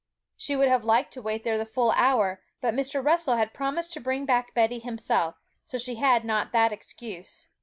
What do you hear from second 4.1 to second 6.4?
back Betty himself; so she had